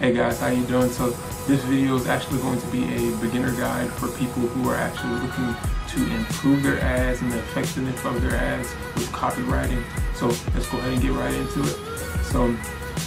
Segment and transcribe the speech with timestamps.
[0.00, 0.88] Hey guys, how you doing?
[0.90, 1.10] So
[1.46, 5.12] this video is actually going to be a beginner guide for people who are actually
[5.12, 5.54] looking
[5.88, 9.84] to improve their ads and the effectiveness of their ads with copywriting.
[10.14, 11.76] So let's go ahead and get right into it.
[12.22, 12.50] So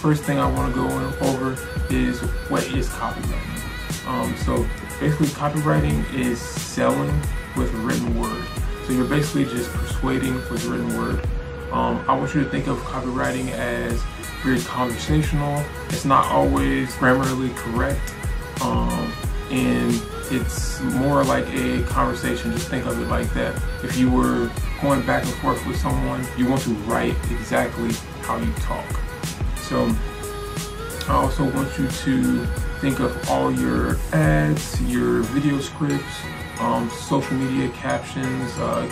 [0.03, 0.87] first thing I want to go
[1.27, 1.57] over
[1.89, 2.19] is
[2.51, 4.07] what is copywriting.
[4.07, 4.63] Um, so
[4.99, 7.09] basically copywriting is selling
[7.57, 8.45] with written word.
[8.85, 11.27] So you're basically just persuading with written word.
[11.73, 13.99] Um, I want you to think of copywriting as
[14.43, 15.63] very conversational.
[15.89, 18.13] It's not always grammarly correct.
[18.61, 19.11] Um,
[19.49, 19.99] and
[20.31, 22.51] it's more like a conversation.
[22.51, 23.59] Just think of it like that.
[23.83, 24.51] If you were
[24.83, 28.85] going back and forth with someone, you want to write exactly how you talk.
[29.57, 29.91] So
[31.07, 32.45] I also want you to
[32.81, 36.21] think of all your ads, your video scripts,
[36.63, 38.87] um, social media captions, uh,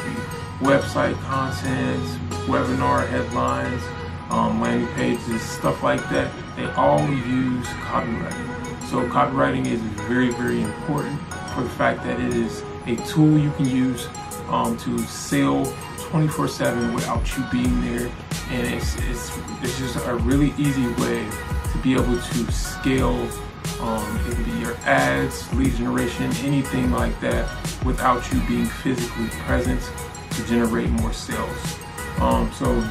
[0.59, 2.03] website content,
[2.45, 3.81] webinar headlines,
[4.30, 6.31] um, landing pages, stuff like that.
[6.57, 8.89] They all use copywriting.
[8.89, 11.20] So copywriting is very, very important
[11.55, 14.08] for the fact that it is a tool you can use
[14.49, 15.66] um, to sell
[15.97, 18.11] 24/7 without you being there,
[18.49, 21.25] and it's, it's it's just a really easy way
[21.72, 23.30] to be able to scale
[23.80, 27.50] um, it can be your ads, lead generation, anything like that
[27.84, 29.81] without you being physically present
[30.31, 31.78] to generate more sales.
[32.20, 32.82] Um, so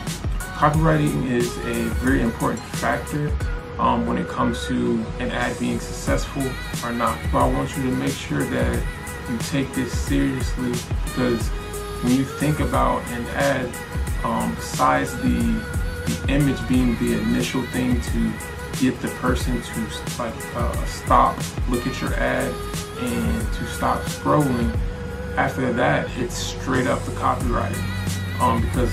[0.57, 3.33] copywriting is a very important factor
[3.79, 6.43] um, when it comes to an ad being successful
[6.85, 7.19] or not.
[7.33, 8.87] But I want you to make sure that
[9.31, 10.73] you take this seriously
[11.05, 11.49] because
[12.03, 13.75] when you think about an ad,
[14.25, 15.65] um, besides the,
[16.07, 18.33] the image being the initial thing to
[18.81, 19.81] get the person to
[20.19, 21.37] like uh, stop,
[21.69, 22.53] look at your ad,
[22.99, 24.75] and to stop scrolling.
[25.37, 28.91] After that, it's straight up the copywriting, um, because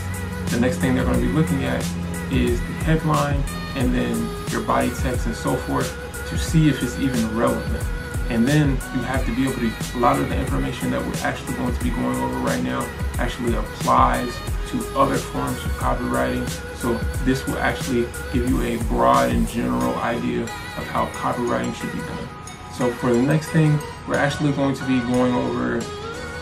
[0.52, 1.84] the next thing they're going to be looking at
[2.32, 3.42] is the headline
[3.76, 5.90] and then your body text and so forth
[6.30, 7.84] to see if it's even relevant.
[8.30, 11.26] And then you have to be able to, a lot of the information that we're
[11.26, 12.86] actually going to be going over right now
[13.20, 14.34] actually applies
[14.70, 16.46] to other forms of copywriting.
[16.80, 16.94] So
[17.24, 22.00] this will actually give you a broad and general idea of how copywriting should be
[22.00, 22.30] done.
[22.72, 25.82] So for the next thing, we're actually going to be going over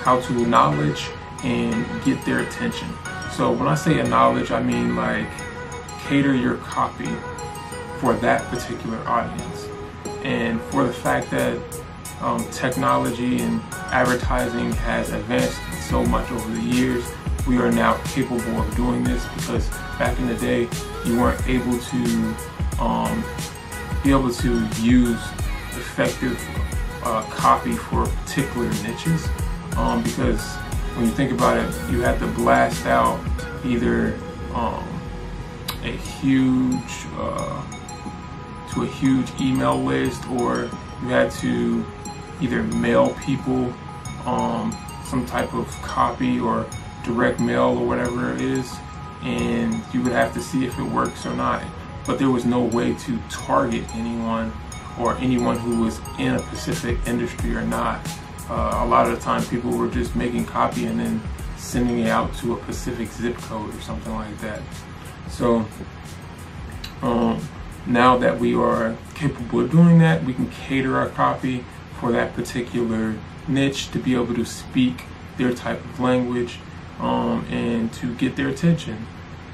[0.04, 1.08] how to acknowledge
[1.44, 2.90] and get their attention.
[3.32, 5.28] So when I say acknowledge, I mean like
[6.04, 7.10] cater your copy
[8.00, 9.68] for that particular audience.
[10.24, 11.58] And for the fact that
[12.22, 17.06] um, technology and advertising has advanced so much over the years,
[17.48, 19.68] we are now capable of doing this because
[20.00, 20.68] back in the day,
[21.06, 22.36] you weren't able to
[22.80, 23.24] um,
[24.04, 25.22] be able to use
[25.72, 26.42] effective
[27.04, 29.28] uh, copy for particular niches.
[29.78, 30.42] Um, because
[30.96, 33.20] when you think about it, you had to blast out
[33.64, 34.18] either
[34.54, 34.88] um,
[35.84, 37.64] a huge uh,
[38.74, 40.70] to a huge email list or
[41.02, 41.86] you had to
[42.42, 43.74] either mail people
[44.26, 46.66] um, some type of copy or
[47.06, 48.74] direct mail or whatever it is,
[49.24, 51.64] and you would have to see if it works or not.
[52.06, 54.52] But there was no way to target anyone
[55.00, 58.00] or anyone who was in a specific industry or not.
[58.50, 61.22] Uh, a lot of the time, people were just making copy and then
[61.58, 64.62] sending it out to a specific zip code or something like that.
[65.30, 65.66] So
[67.02, 67.42] um,
[67.86, 71.66] now that we are capable of doing that, we can cater our copy
[72.00, 73.16] for that particular
[73.48, 75.06] niche to be able to speak
[75.38, 76.60] their type of language
[77.00, 79.06] um, and to get their attention.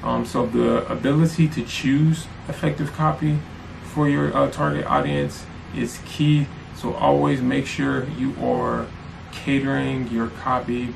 [0.02, 3.38] Um, so the ability to choose effective copy
[3.84, 5.44] for your uh, target audience
[5.76, 6.46] is key.
[6.74, 8.86] So always make sure you are
[9.30, 10.94] catering your copy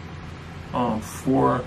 [0.73, 1.65] um, for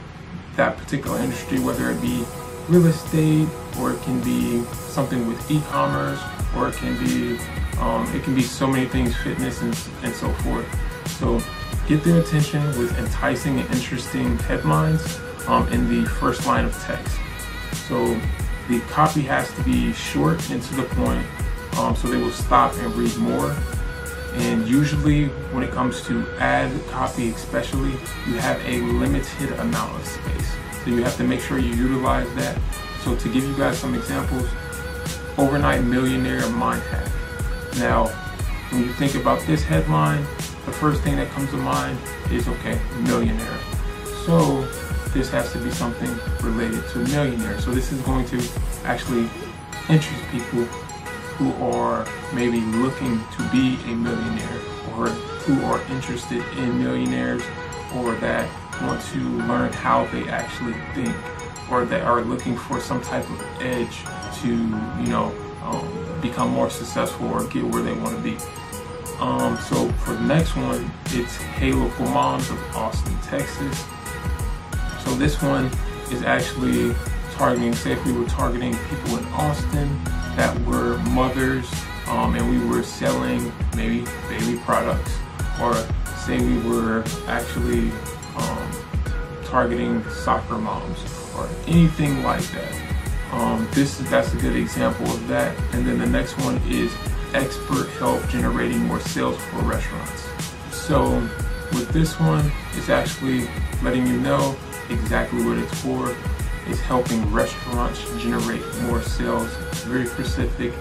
[0.56, 2.26] that particular industry, whether it be
[2.68, 3.48] real estate
[3.80, 6.20] or it can be something with e-commerce
[6.56, 7.40] or it can be
[7.80, 10.68] um, it can be so many things, fitness and, and so forth.
[11.12, 11.40] So
[11.90, 17.18] get their attention with enticing and interesting headlines um, in the first line of text.
[17.88, 18.16] So
[18.68, 21.26] the copy has to be short and to the point
[21.80, 23.56] um, so they will stop and read more.
[24.34, 27.94] And usually when it comes to ad copy especially,
[28.28, 30.52] you have a limited amount of space.
[30.84, 32.56] So you have to make sure you utilize that.
[33.04, 34.48] So to give you guys some examples,
[35.40, 37.12] overnight millionaire mind hack.
[37.78, 38.08] Now,
[38.70, 40.24] when you think about this headline,
[40.66, 41.98] the first thing that comes to mind
[42.32, 43.58] is okay, millionaire.
[44.26, 44.62] So
[45.14, 46.10] this has to be something
[46.42, 47.60] related to a millionaire.
[47.60, 48.42] So this is going to
[48.84, 49.30] actually
[49.90, 50.66] interest people
[51.36, 54.60] who are maybe looking to be a millionaire
[54.96, 57.42] or who are interested in millionaires
[57.96, 58.48] or that
[58.82, 61.16] want to learn how they actually think
[61.72, 64.04] or that are looking for some type of edge
[64.42, 65.34] to, you know,
[65.64, 68.38] um, become more successful or get where they want to be.
[69.20, 73.86] Um, so for the next one, it's Halo for Moms of Austin, Texas.
[75.04, 75.70] So this one
[76.10, 76.96] is actually
[77.32, 80.02] targeting, say if we were targeting people in Austin
[80.36, 81.70] that were mothers
[82.08, 85.18] um, and we were selling maybe baby products
[85.62, 85.74] or
[86.16, 87.92] say we were actually
[88.38, 88.72] um,
[89.44, 91.00] targeting soccer moms
[91.36, 92.90] or anything like that.
[93.32, 95.58] Um, this that's a good example of that.
[95.74, 96.92] And then the next one is
[97.34, 100.28] expert help generating more sales for restaurants.
[100.72, 101.16] So
[101.74, 103.48] with this one, it's actually
[103.84, 104.56] letting you know
[104.90, 106.16] exactly what it's for.
[106.68, 109.50] It's helping restaurants generate more sales.
[109.86, 110.74] very specific.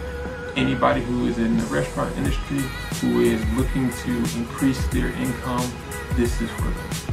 [0.56, 2.62] Anybody who is in the restaurant industry
[3.00, 5.70] who is looking to increase their income,
[6.16, 7.08] this is for them.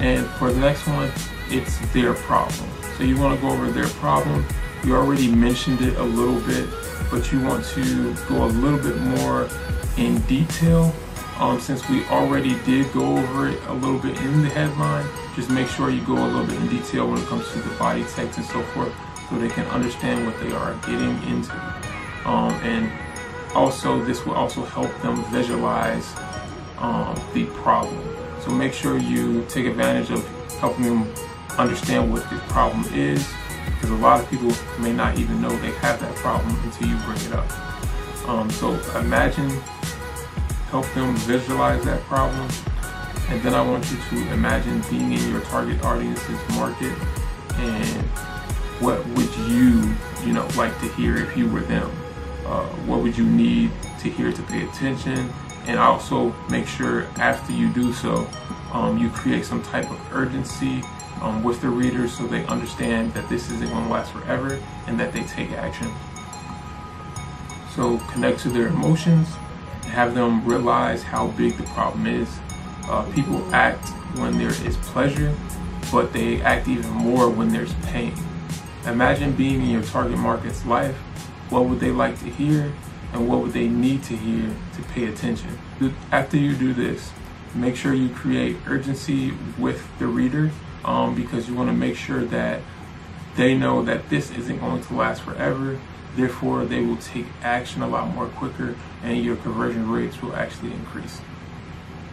[0.00, 1.10] And for the next one,
[1.48, 2.75] it's their problem.
[2.96, 4.44] So you want to go over their problem.
[4.84, 6.68] You already mentioned it a little bit,
[7.10, 9.48] but you want to go a little bit more
[9.96, 10.94] in detail.
[11.38, 15.50] Um, since we already did go over it a little bit in the headline, just
[15.50, 18.04] make sure you go a little bit in detail when it comes to the body
[18.14, 18.92] text and so forth
[19.28, 21.52] so they can understand what they are getting into.
[22.24, 22.90] Um, and
[23.54, 26.10] also, this will also help them visualize
[26.78, 28.02] um, the problem.
[28.40, 30.26] So make sure you take advantage of
[30.58, 31.14] helping them
[31.58, 33.26] understand what the problem is
[33.64, 36.96] because a lot of people may not even know they have that problem until you
[37.04, 38.28] bring it up.
[38.28, 39.50] Um, so imagine,
[40.70, 42.48] help them visualize that problem,
[43.28, 46.96] and then I want you to imagine being in your target audience's market
[47.58, 48.02] and
[48.80, 49.94] what would you,
[50.24, 51.90] you know, like to hear if you were them?
[52.44, 53.70] Uh, what would you need
[54.00, 55.32] to hear to pay attention?
[55.66, 58.28] And also make sure after you do so,
[58.72, 60.82] um, you create some type of urgency
[61.20, 64.98] um, with the readers so they understand that this isn't going to last forever and
[65.00, 65.90] that they take action.
[67.74, 69.28] So connect to their emotions,
[69.86, 72.38] have them realize how big the problem is.
[72.88, 75.34] Uh, people act when there is pleasure,
[75.92, 78.14] but they act even more when there's pain.
[78.86, 80.96] Imagine being in your target market's life.
[81.50, 82.72] What would they like to hear
[83.12, 85.58] and what would they need to hear to pay attention?
[86.10, 87.10] After you do this,
[87.54, 90.50] make sure you create urgency with the reader
[90.86, 92.62] um, because you want to make sure that
[93.36, 95.78] they know that this isn't going to last forever.
[96.14, 100.72] Therefore, they will take action a lot more quicker and your conversion rates will actually
[100.72, 101.20] increase.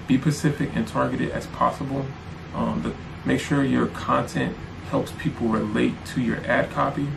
[0.08, 2.06] Be specific and targeted as possible.
[2.54, 2.94] Um, the,
[3.26, 4.58] make sure your content
[4.90, 7.08] helps people relate to your ad copy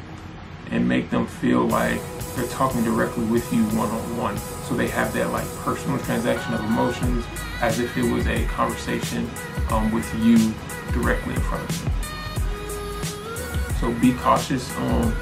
[0.71, 2.01] and make them feel like
[2.35, 4.37] they're talking directly with you one on one.
[4.69, 7.25] So they have that like personal transaction of emotions
[7.61, 9.31] as if it was a conversation
[9.71, 10.53] um, with you
[10.93, 11.91] directly in front of you.
[13.81, 15.15] So be cautious um,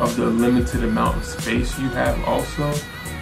[0.00, 2.72] of the limited amount of space you have also.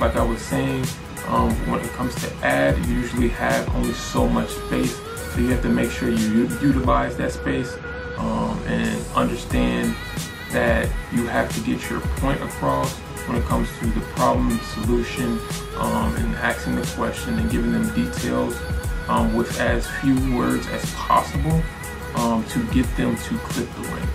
[0.01, 0.85] Like I was saying,
[1.27, 4.97] um, when it comes to ad, you usually have only so much space.
[5.33, 7.77] So you have to make sure you utilize that space
[8.17, 9.95] um, and understand
[10.53, 12.93] that you have to get your point across
[13.27, 15.39] when it comes to the problem solution
[15.77, 18.57] um, and asking the question and giving them details
[19.09, 21.63] um, with as few words as possible
[22.17, 24.11] um, to get them to click the link.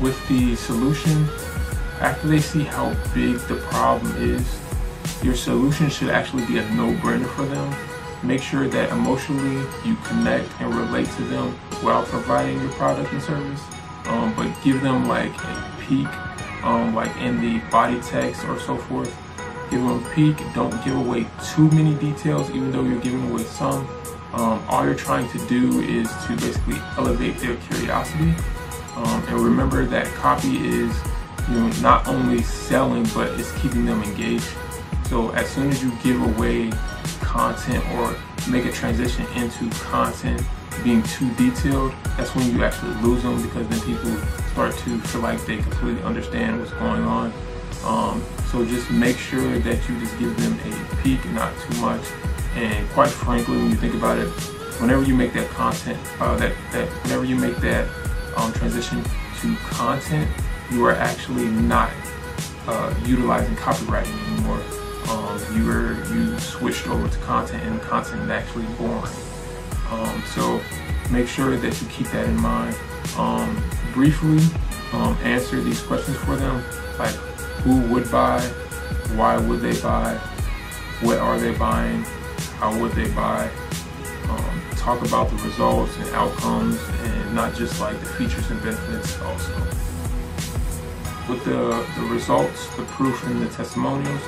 [0.00, 1.28] With the solution,
[2.00, 4.60] after they see how big the problem is,
[5.22, 7.74] your solution should actually be a no-brainer for them.
[8.22, 11.52] Make sure that emotionally you connect and relate to them
[11.82, 13.60] while providing your product and service.
[14.08, 16.08] Um, but give them like a peek,
[16.64, 19.14] um, like in the body text or so forth.
[19.70, 20.36] Give them a peek.
[20.54, 23.86] Don't give away too many details, even though you're giving away some.
[24.32, 28.34] Um, all you're trying to do is to basically elevate their curiosity.
[28.96, 30.96] Um, and remember that copy is
[31.48, 34.48] you know, not only selling, but it's keeping them engaged.
[35.04, 36.70] So as soon as you give away
[37.20, 38.16] content or
[38.50, 40.42] make a transition into content
[40.84, 44.16] being too detailed, that's when you actually lose them because then people
[44.52, 47.32] start to feel like they completely understand what's going on.
[47.84, 52.02] Um, so just make sure that you just give them a peek, not too much,
[52.54, 54.28] and quite frankly, when you think about it,
[54.80, 57.88] whenever you make that content, uh, that, that whenever you make that
[58.36, 59.02] um, transition
[59.40, 60.28] to content,
[60.70, 61.90] you are actually not
[62.66, 64.60] uh, utilizing copywriting anymore.
[65.08, 69.12] Um, you are you switched over to content, and content is actually boring.
[69.90, 70.60] Um, so
[71.10, 72.76] make sure that you keep that in mind.
[73.16, 74.38] Um, briefly,
[74.92, 76.62] um, answer these questions for them,
[76.98, 77.14] like
[77.62, 78.40] who would buy,
[79.16, 80.14] why would they buy,
[81.00, 82.02] what are they buying,
[82.58, 83.50] how would they buy?
[84.28, 89.20] Um, talk about the results and outcomes and not just like the features and benefits
[89.22, 89.54] also.
[91.28, 94.22] With the, the results, the proof, and the testimonials,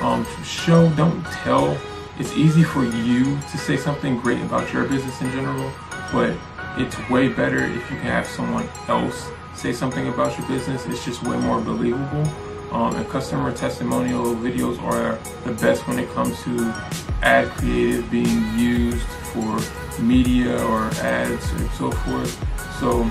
[0.00, 1.76] um, show, don't tell.
[2.18, 5.70] It's easy for you to say something great about your business in general,
[6.12, 6.36] but
[6.76, 10.84] it's way better if you can have someone else say something about your business.
[10.86, 12.26] It's just way more believable.
[12.72, 16.74] Um, and customer testimonial videos are the best when it comes to
[17.22, 19.60] ad creative being used for
[20.02, 22.78] media or ads and so forth.
[22.80, 23.08] So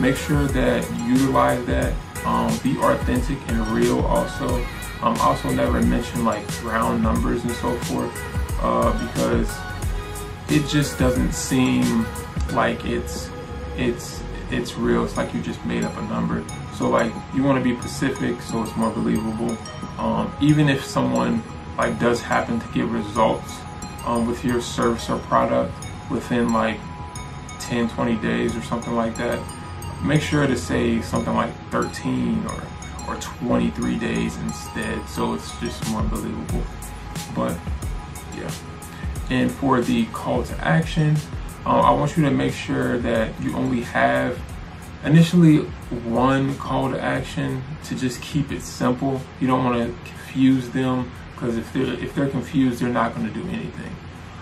[0.00, 1.94] make sure that you utilize that.
[2.24, 4.64] Um, be authentic and real also.
[5.02, 8.12] Um, also never mention like round numbers and so forth
[8.60, 9.52] uh, because
[10.48, 12.06] it just doesn't seem
[12.52, 13.28] like it's
[13.76, 15.04] it's it's real.
[15.04, 16.44] It's like you just made up a number.
[16.76, 19.56] So like you want to be specific so it's more believable.
[19.98, 21.42] Um, even if someone
[21.76, 23.58] like does happen to get results
[24.04, 25.72] um, with your service or product
[26.10, 26.78] within like
[27.60, 29.40] 10, 20 days or something like that,
[30.02, 32.62] make sure to say something like 13 or
[33.08, 36.62] or 23 days instead so it's just more believable
[37.34, 37.56] but
[38.36, 38.50] yeah
[39.30, 41.16] and for the call to action
[41.64, 44.38] uh, I want you to make sure that you only have
[45.04, 49.20] initially one call to action to just keep it simple.
[49.40, 53.28] You don't want to confuse them because if they're if they're confused, they're not going
[53.28, 53.94] to do anything.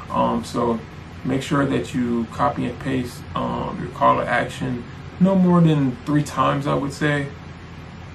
[0.08, 0.80] Um, so
[1.24, 4.82] make sure that you copy and paste um, your call to action
[5.20, 6.66] no more than three times.
[6.66, 7.28] I would say.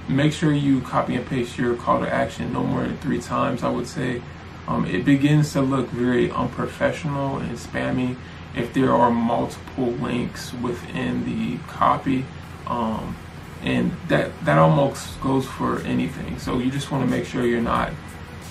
[0.07, 3.63] Make sure you copy and paste your call to action no more than three times.
[3.63, 4.21] I would say.
[4.67, 8.15] Um, it begins to look very unprofessional and spammy
[8.55, 12.25] if there are multiple links within the copy.
[12.65, 13.15] Um,
[13.61, 16.39] and that that almost goes for anything.
[16.39, 17.91] So you just want to make sure you're not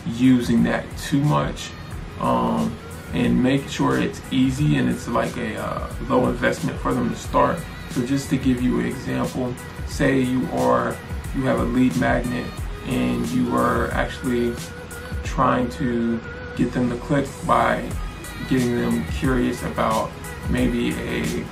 [0.07, 1.71] using that too much,
[2.21, 2.77] um,
[3.13, 7.17] and make sure it's easy and it's like a uh, low investment for them to
[7.17, 7.59] start.
[7.91, 9.55] So just to give you an example,
[9.87, 10.97] say you are
[11.35, 12.47] you have a lead magnet
[12.87, 14.55] and you are actually
[15.23, 16.21] trying to
[16.57, 17.89] get them to click by
[18.49, 20.11] getting them curious about
[20.51, 21.47] maybe a it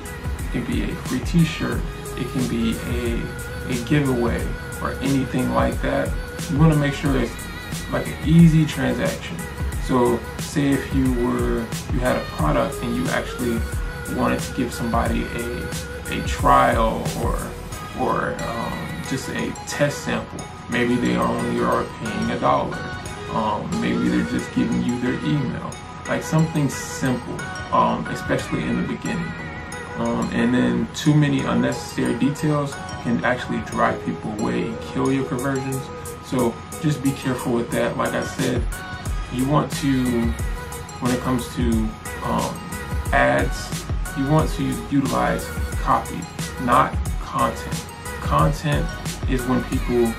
[0.53, 1.81] can be a free t-shirt
[2.17, 3.23] it can be a,
[3.71, 4.47] a giveaway
[4.83, 6.13] or anything like that.
[6.51, 7.33] You want to make sure it's
[7.91, 9.37] like an easy transaction.
[9.85, 11.61] So say if you were
[11.93, 13.61] you had a product and you actually
[14.17, 15.69] wanted to give somebody a
[16.11, 17.39] a trial or
[18.01, 22.79] or um, just a test sample maybe they only are paying a dollar
[23.31, 25.73] um, maybe they're just giving you their email
[26.09, 27.41] like something simple,
[27.73, 29.33] um, especially in the beginning.
[29.97, 35.25] Um, and then too many unnecessary details can actually drive people away and kill your
[35.27, 35.83] conversions.
[36.25, 37.97] So just be careful with that.
[37.97, 38.63] Like I said,
[39.33, 40.23] you want to,
[41.01, 41.71] when it comes to
[42.25, 42.55] um,
[43.13, 43.85] ads,
[44.19, 45.47] you want to utilize
[45.81, 46.21] copy,
[46.63, 47.92] not content.
[48.33, 48.89] Content
[49.29, 50.11] is when people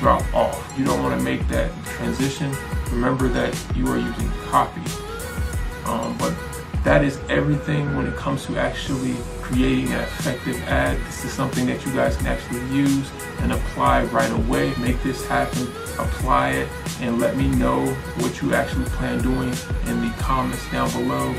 [0.00, 0.74] drop off.
[0.76, 2.52] You don't want to make that transition.
[2.90, 4.80] Remember that you are using copy.
[5.84, 6.34] Um, but
[6.82, 10.98] that is everything when it comes to actually creating an effective ad.
[11.06, 14.74] This is something that you guys can actually use and apply right away.
[14.80, 15.68] Make this happen,
[16.00, 16.68] apply it,
[17.00, 17.86] and let me know
[18.16, 19.54] what you actually plan doing
[19.86, 21.32] in the comments down below.